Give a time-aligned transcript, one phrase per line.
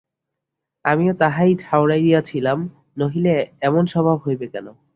[0.85, 2.59] আমিও তাহাই ঠাওরাইয়াছিলাম,
[2.97, 3.33] নহিলে
[3.61, 4.67] এমন স্বভাব হইবে কেন।